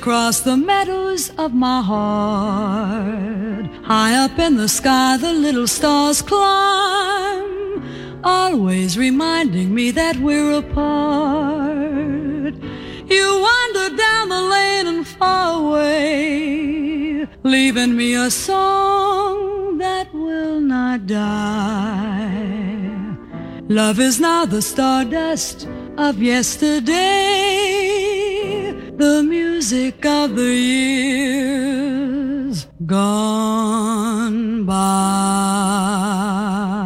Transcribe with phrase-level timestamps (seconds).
[0.00, 3.66] Across the meadows of my heart.
[3.84, 7.82] High up in the sky, the little stars climb,
[8.24, 12.54] always reminding me that we're apart.
[13.14, 21.06] You wander down the lane and far away, leaving me a song that will not
[21.06, 22.69] die.
[23.70, 26.92] Love is now the stardust of yesterday,
[28.96, 36.79] the music of the years gone by.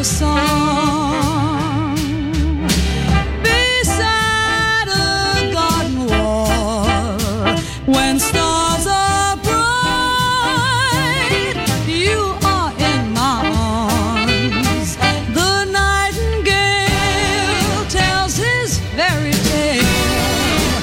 [0.00, 1.96] A song.
[3.42, 11.54] Beside a garden wall, when stars are bright,
[11.86, 14.96] you are in my arms.
[15.38, 20.76] The nightingale tells his fairy tale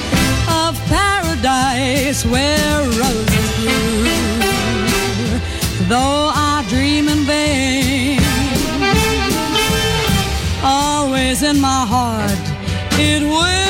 [0.62, 4.06] of paradise where roses grew.
[5.88, 7.24] Though I dream in
[11.48, 12.44] in my heart.
[12.98, 13.67] It will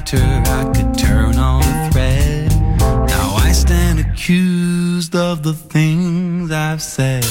[0.00, 2.52] I could turn on a thread.
[2.78, 7.24] Now I stand accused of the things I've said.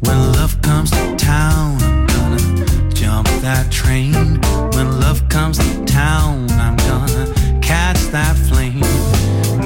[0.00, 4.38] When love comes to town, I'm gonna jump that train.
[4.74, 8.80] When love comes to town, I'm gonna catch that flame.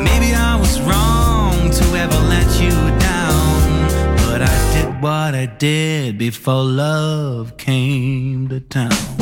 [0.04, 3.88] Maybe I was wrong to ever let you down,
[4.28, 9.13] but I did what I did before love came to town.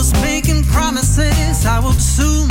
[0.00, 1.66] Was making promises.
[1.66, 2.49] I would soon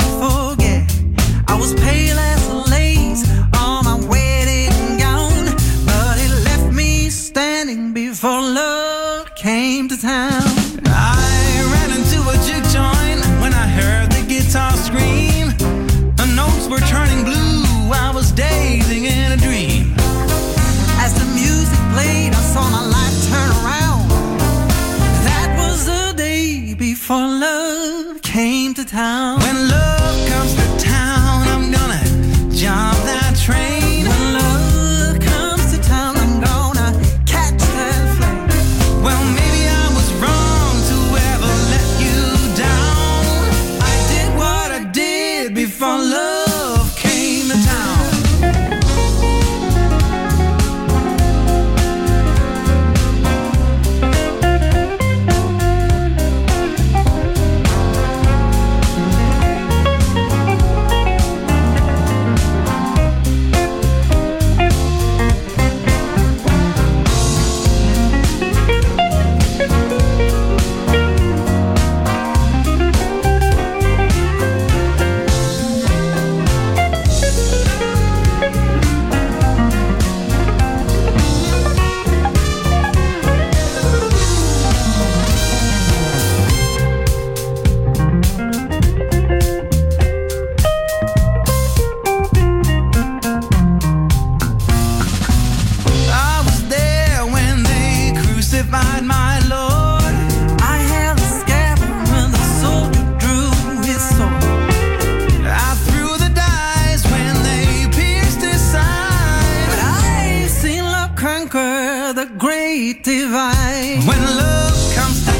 [112.12, 114.02] the great divide.
[114.06, 115.39] When love comes to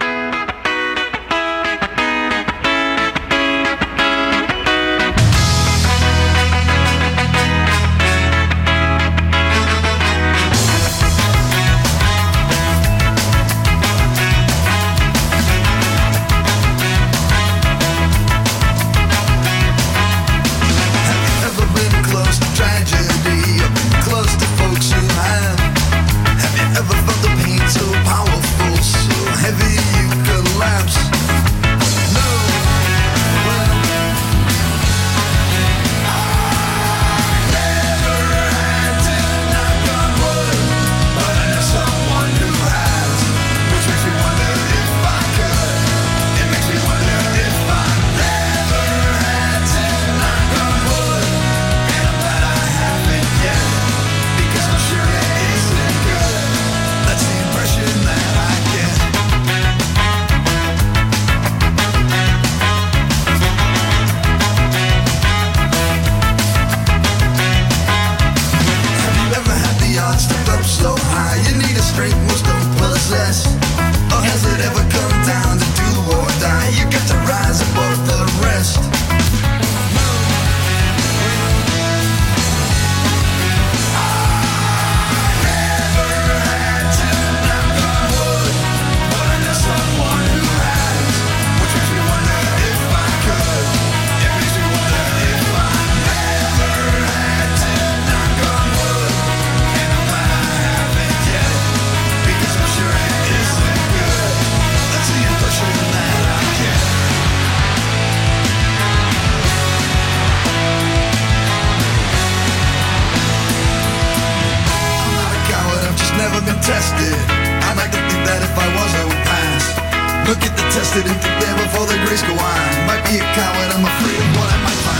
[120.51, 122.87] get the tested and there before the grace go on.
[122.87, 124.90] Might be a coward, I'm afraid of what I might find.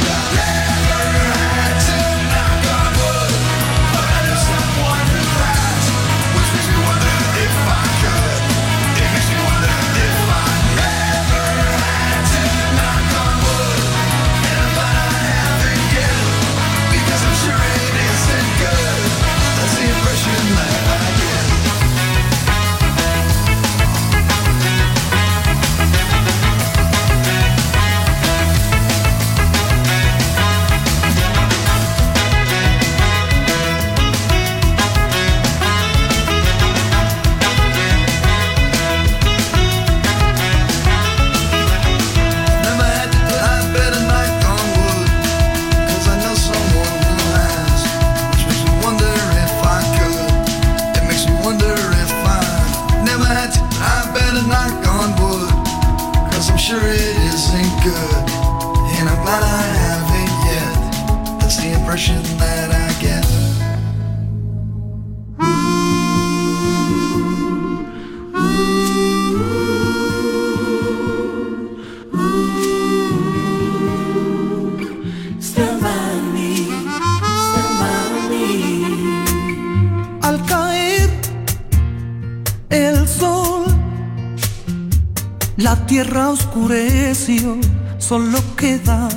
[87.98, 89.08] solo queda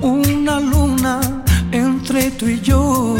[0.00, 1.20] una luna
[1.70, 3.16] entre tú y yo.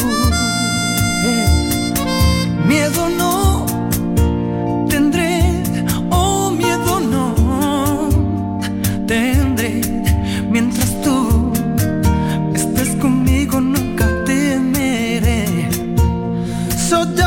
[2.67, 3.65] Miedo no
[4.89, 5.63] tendré,
[6.11, 8.09] oh miedo no
[9.07, 9.81] tendré
[10.51, 11.53] mientras tú
[12.55, 15.69] estés conmigo nunca temeré.
[16.89, 17.22] So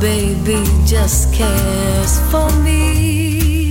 [0.00, 3.70] baby just cares for me.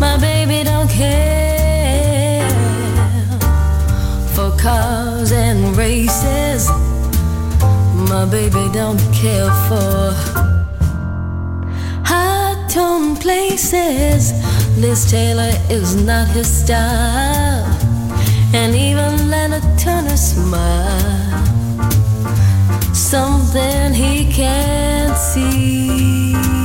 [0.00, 2.48] My baby don't care
[4.34, 6.68] for cars and races.
[8.10, 10.12] My baby don't care for
[12.04, 14.32] hot tone places.
[14.78, 17.64] Liz Taylor is not his style,
[18.52, 21.23] and even Lana Turner smile.
[23.04, 26.63] Something he can't see.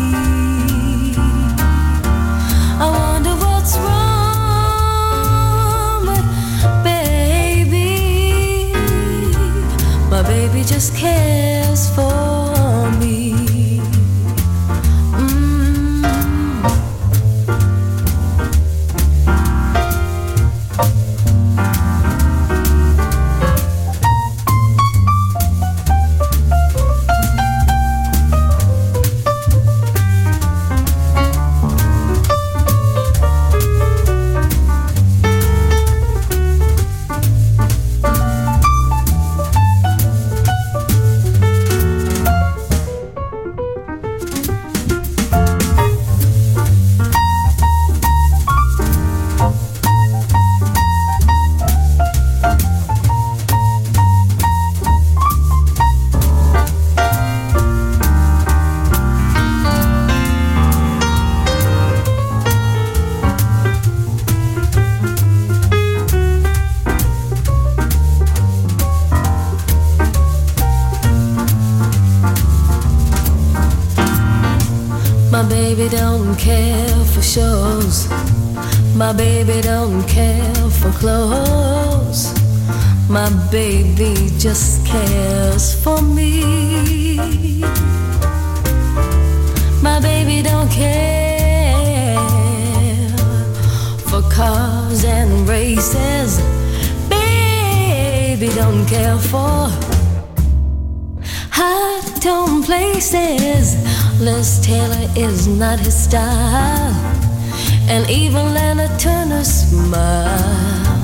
[105.59, 106.95] Not his style,
[107.89, 110.97] and even Lana Turner smile.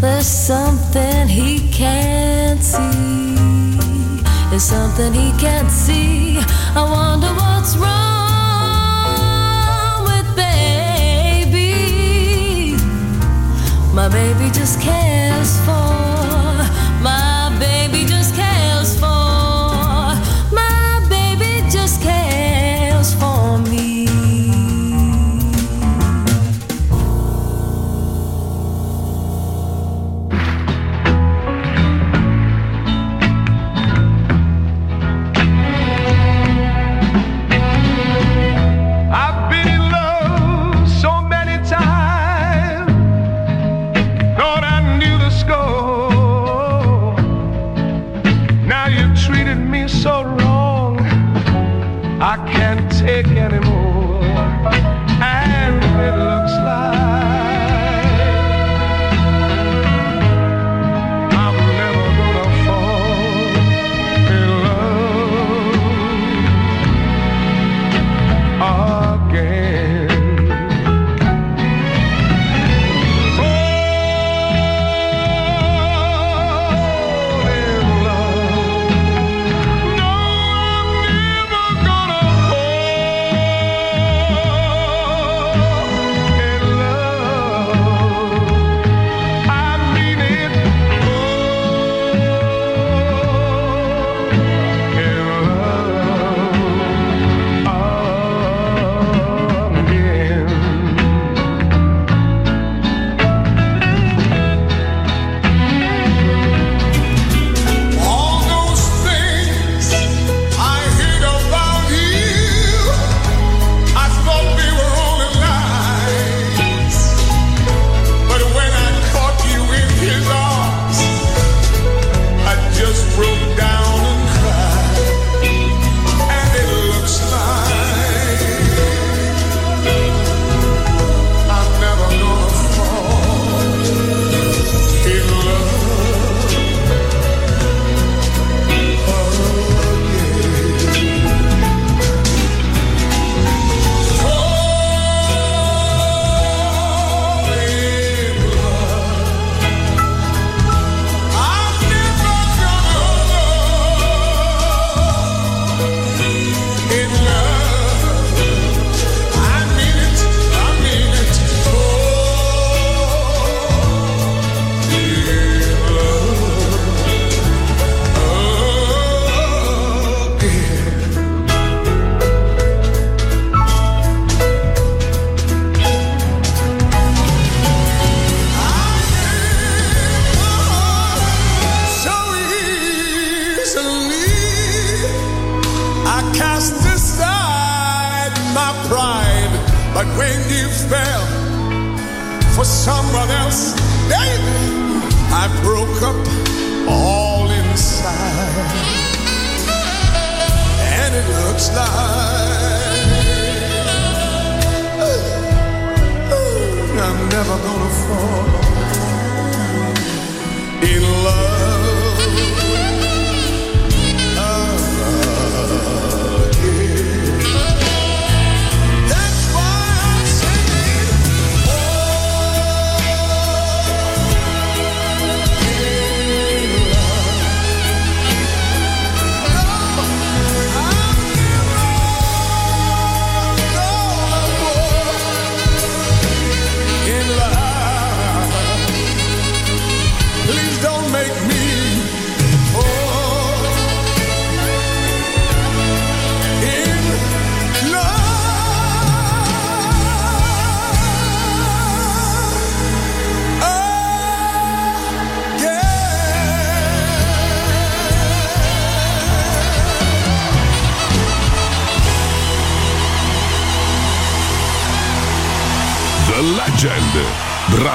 [0.00, 3.34] There's something he can't see.
[4.48, 6.38] There's something he can't see.
[6.74, 7.94] I wonder what's wrong
[10.08, 11.66] with baby.
[13.92, 14.99] My baby just cares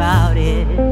[0.00, 0.89] about it.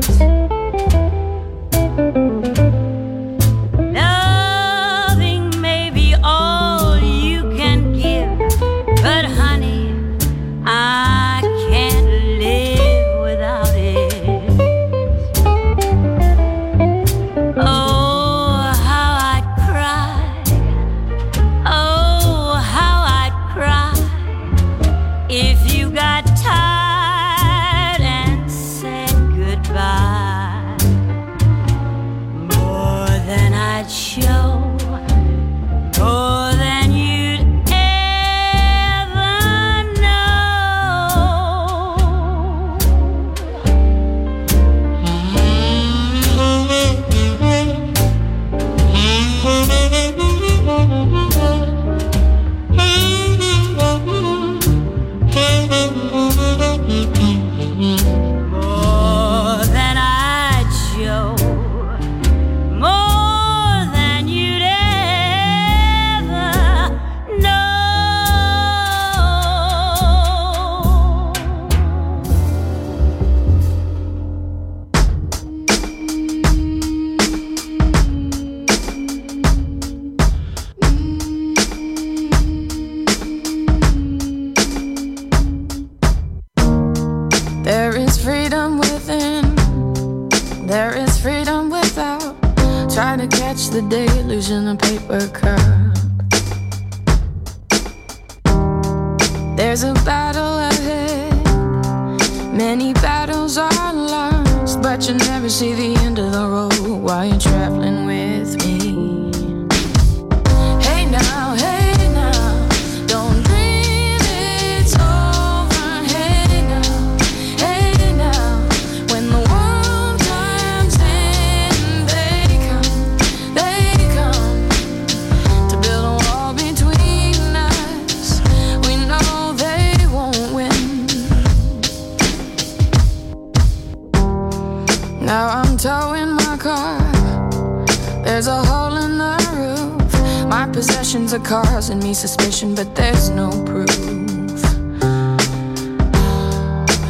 [141.88, 143.88] causing me suspicion, but there's no proof.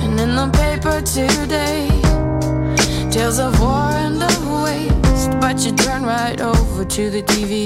[0.05, 1.89] And in the paper today,
[3.11, 7.58] tales of war and of waste, but you turn right over to the TV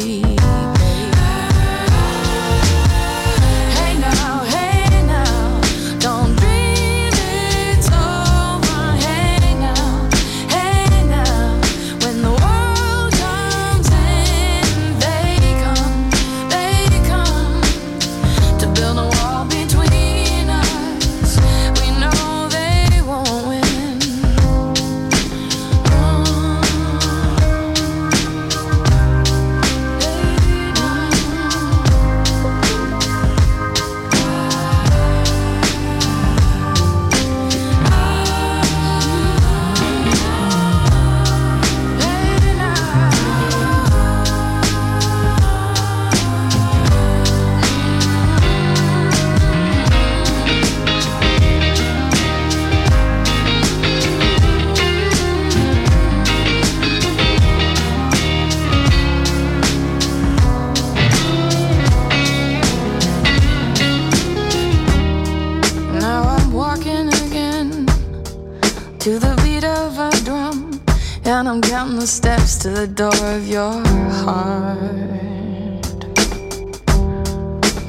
[71.35, 73.83] And I'm counting the steps to the door of your
[74.23, 74.79] heart.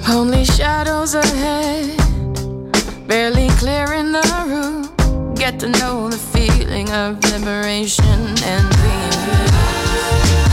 [0.08, 1.98] Only shadows ahead,
[3.06, 5.36] barely clearing the room.
[5.36, 10.53] Get to know the feeling of liberation and being.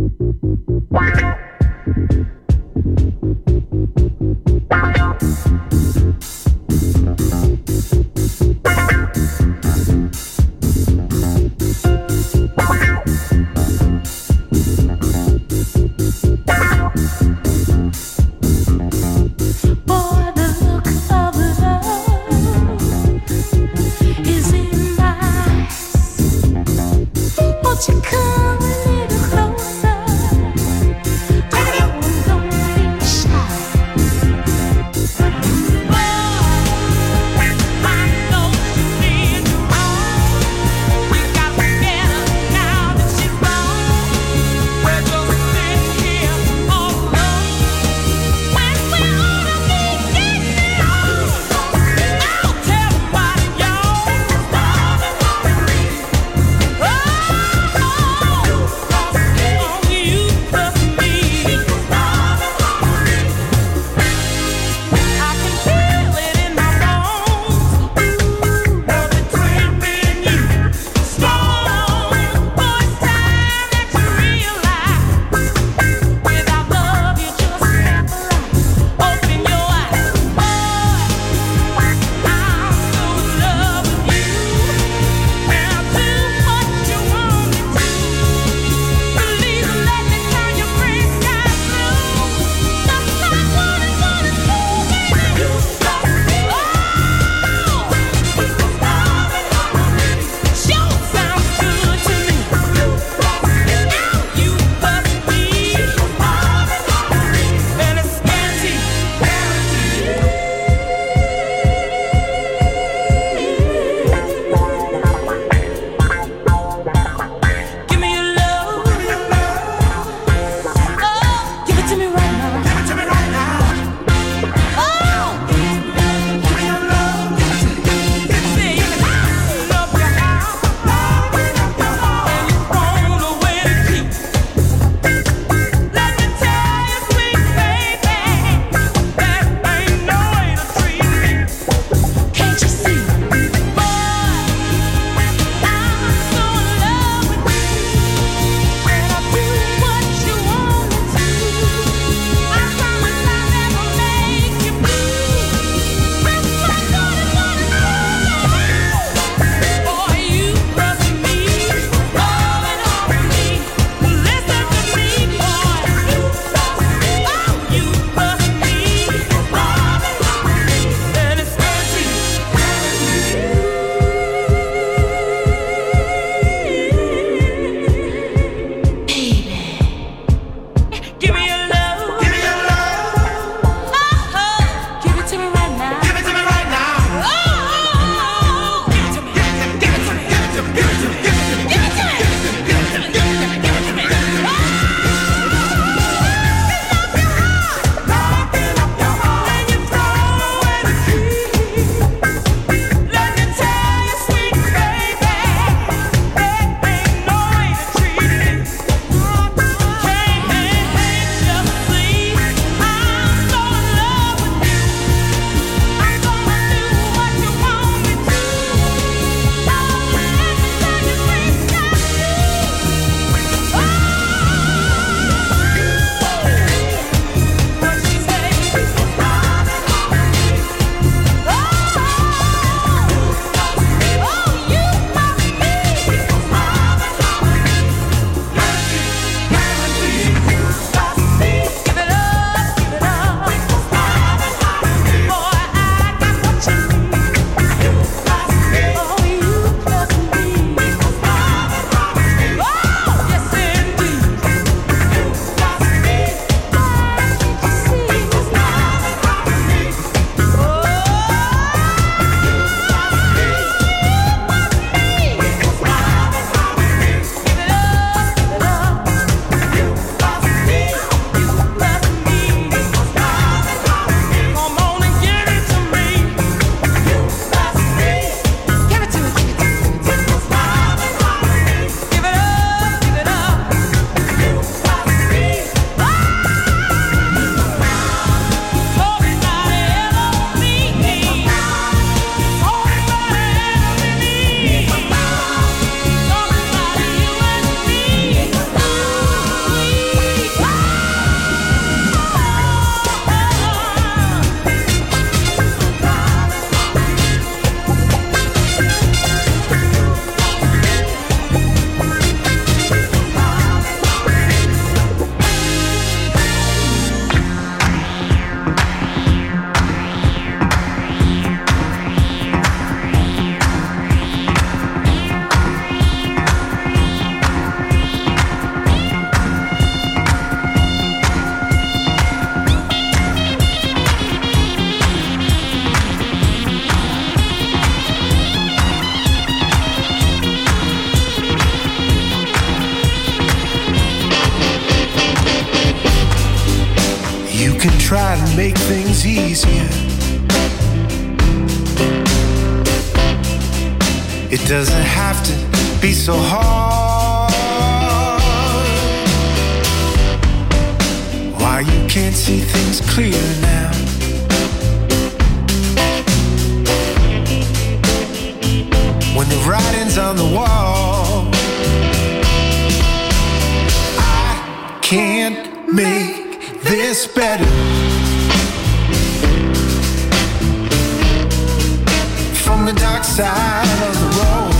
[383.21, 384.73] Dark side of the road,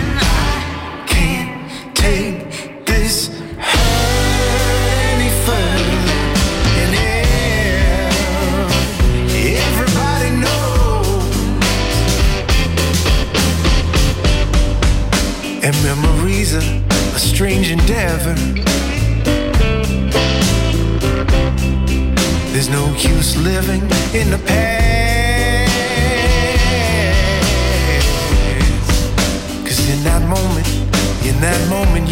[0.00, 0.24] And I
[1.06, 1.52] can't
[1.94, 6.00] take this hurt any further.
[6.80, 6.92] And
[9.58, 11.34] everybody knows,
[15.64, 16.68] and memories are
[17.14, 18.36] a strange endeavor.
[22.52, 23.82] There's no use living
[24.14, 24.79] in the past.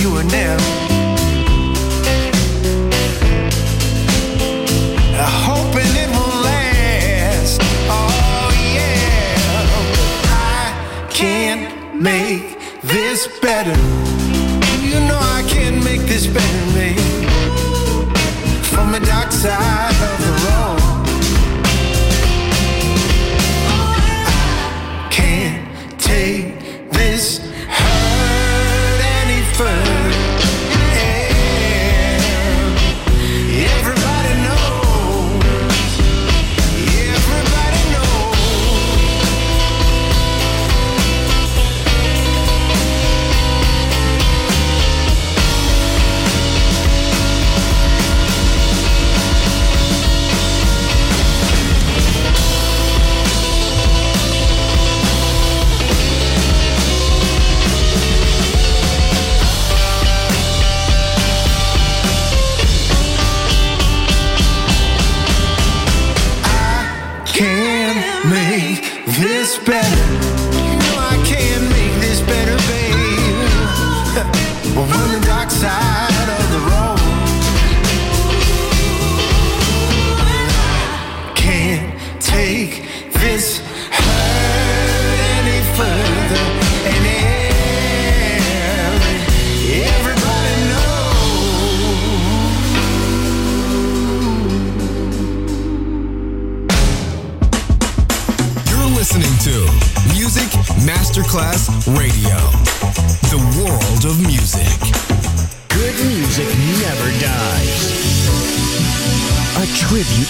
[0.08, 0.77] You were never.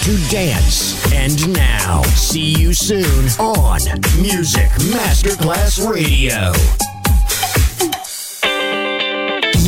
[0.08, 1.12] To dance.
[1.12, 3.80] And now, see you soon on
[4.22, 6.50] Music Masterclass Radio.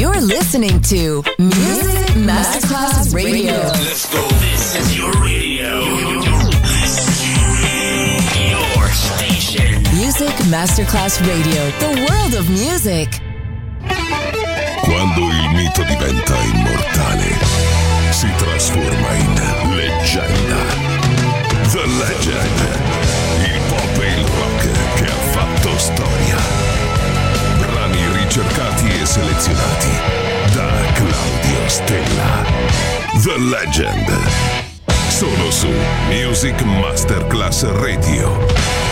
[0.01, 3.53] You're listening to Music Masterclass Radio.
[3.53, 4.26] Let's go.
[4.41, 5.82] This is your radio.
[8.49, 9.82] Your station.
[9.95, 13.20] Music Masterclass Radio, the world of music.
[14.84, 17.80] Quando il mito diventa immortale,
[18.20, 20.58] si trasforma in leggenda.
[21.72, 22.58] The Legend.
[23.44, 26.36] Il pop e il rock che ha fatto storia.
[27.56, 29.88] Brani ricercati e selezionati
[30.52, 32.44] da Claudio Stella.
[33.22, 34.10] The Legend.
[35.08, 35.72] Solo su
[36.10, 38.89] Music Masterclass Radio.